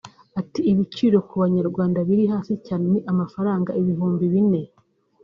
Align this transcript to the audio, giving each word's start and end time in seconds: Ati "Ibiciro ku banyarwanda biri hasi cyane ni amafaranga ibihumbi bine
Ati 0.39 0.59
"Ibiciro 0.71 1.17
ku 1.27 1.35
banyarwanda 1.43 1.97
biri 2.07 2.23
hasi 2.33 2.53
cyane 2.65 2.85
ni 2.91 2.99
amafaranga 3.11 3.69
ibihumbi 3.81 4.23
bine 4.33 4.61